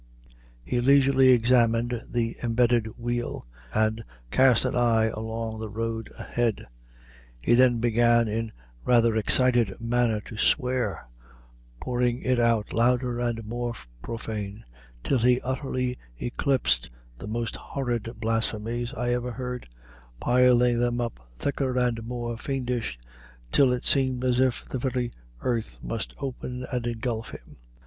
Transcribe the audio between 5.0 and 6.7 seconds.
along the road ahead.